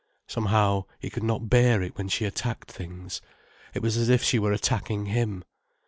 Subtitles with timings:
[0.25, 3.21] Somehow, he could not bear it, when she attacked things.
[3.75, 5.43] It was as if she were attacking him.